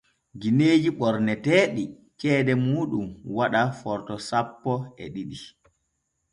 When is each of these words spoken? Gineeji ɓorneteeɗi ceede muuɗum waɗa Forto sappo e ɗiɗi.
Gineeji 0.39 0.89
ɓorneteeɗi 0.99 1.83
ceede 2.19 2.53
muuɗum 2.65 3.07
waɗa 3.35 3.61
Forto 3.79 4.15
sappo 4.27 4.71
e 5.01 5.05
ɗiɗi. 5.13 5.39